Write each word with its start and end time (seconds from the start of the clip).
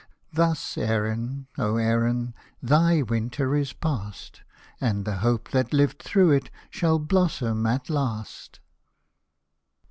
Thus 0.33 0.79
Erin, 0.79 1.45
O 1.59 1.75
Erin, 1.77 2.33
thy 2.59 3.03
winter 3.03 3.55
is 3.55 3.71
past, 3.71 4.41
And 4.79 5.05
the 5.05 5.17
hope 5.17 5.51
that 5.51 5.73
lived 5.73 6.01
thro' 6.01 6.31
it 6.31 6.49
shall 6.71 6.97
blossom 6.97 7.67
at 7.67 7.87
last. 7.87 8.59